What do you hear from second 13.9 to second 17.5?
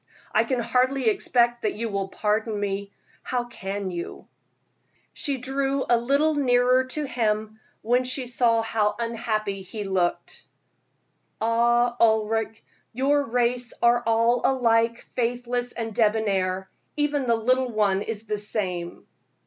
all alike faithless and debonair; even the